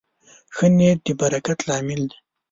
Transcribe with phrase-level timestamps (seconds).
[0.55, 2.17] ښه نیت د برکت لامل دی.